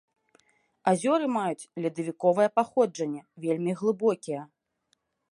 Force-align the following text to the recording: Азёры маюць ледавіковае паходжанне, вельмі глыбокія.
Азёры 0.91 1.25
маюць 1.33 1.67
ледавіковае 1.85 2.47
паходжанне, 2.57 3.21
вельмі 3.43 3.71
глыбокія. 3.83 4.41